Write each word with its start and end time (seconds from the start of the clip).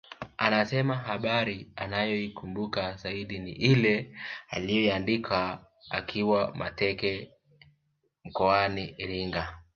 Anasema 0.37 0.95
habari 0.95 1.67
anayoikumbuka 1.75 2.95
zaidi 2.95 3.39
ni 3.39 3.51
ile 3.51 4.15
aliyoiandika 4.49 5.59
akiwa 5.89 6.55
Makete 6.55 7.31
mkoani 8.23 8.95
Iringa 8.97 9.61